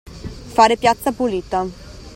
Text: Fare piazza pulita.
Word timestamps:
Fare 0.55 0.77
piazza 0.77 1.11
pulita. 1.11 1.63